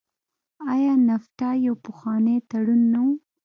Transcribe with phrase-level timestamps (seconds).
[0.71, 3.07] آیا نفټا یو پخوانی تړون نه و؟